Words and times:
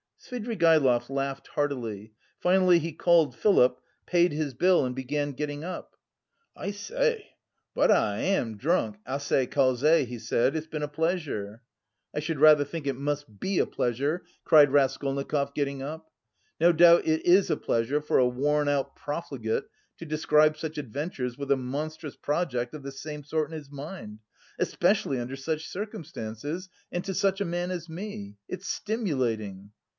Svidrigaïlov 0.19 1.09
laughed 1.09 1.47
heartily; 1.53 2.13
finally 2.39 2.79
he 2.79 2.91
called 2.91 3.35
Philip, 3.35 3.79
paid 4.07 4.31
his 4.31 4.53
bill, 4.55 4.83
and 4.85 4.95
began 4.95 5.31
getting 5.31 5.63
up. 5.63 5.95
"I 6.55 6.71
say, 6.71 7.33
but 7.75 7.91
I 7.91 8.19
am 8.19 8.57
drunk, 8.57 8.97
assez 9.07 9.47
causé," 9.49 10.05
he 10.05 10.17
said. 10.17 10.55
"It's 10.55 10.67
been 10.67 10.83
a 10.83 10.87
pleasure." 10.87 11.61
"I 12.15 12.19
should 12.19 12.39
rather 12.39 12.63
think 12.63 12.85
it 12.87 12.95
must 12.95 13.39
be 13.39 13.57
a 13.59 13.65
pleasure!" 13.67 14.23
cried 14.43 14.71
Raskolnikov, 14.71 15.53
getting 15.55 15.83
up. 15.83 16.11
"No 16.59 16.71
doubt 16.71 17.07
it 17.07 17.23
is 17.25 17.49
a 17.49 17.57
pleasure 17.57 18.01
for 18.01 18.17
a 18.17 18.27
worn 18.27 18.67
out 18.67 18.95
profligate 18.95 19.65
to 19.97 20.05
describe 20.05 20.57
such 20.57 20.77
adventures 20.79 21.37
with 21.37 21.51
a 21.51 21.57
monstrous 21.57 22.15
project 22.15 22.73
of 22.73 22.83
the 22.83 22.91
same 22.91 23.23
sort 23.23 23.51
in 23.51 23.57
his 23.57 23.69
mind 23.71 24.19
especially 24.57 25.19
under 25.19 25.35
such 25.35 25.67
circumstances 25.67 26.69
and 26.91 27.03
to 27.05 27.13
such 27.13 27.39
a 27.39 27.45
man 27.45 27.69
as 27.69 27.87
me.... 27.89 28.35
It's 28.47 28.67
stimulating!" 28.67 29.71